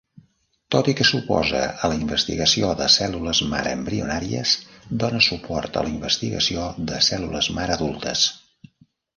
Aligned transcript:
Tot 0.75 0.87
i 0.91 0.93
que 0.99 1.05
s'oposa 1.09 1.59
a 1.87 1.89
la 1.91 1.97
investigació 1.97 2.71
de 2.79 2.87
cèl·lules 2.93 3.41
mare 3.53 3.75
embrionàries, 3.79 4.55
dona 5.05 5.23
suport 5.29 5.79
a 5.83 5.87
la 5.89 5.93
investigació 5.99 6.67
de 6.93 7.03
cèl·lules 7.11 7.55
mare 7.61 7.81
adultes. 7.81 8.29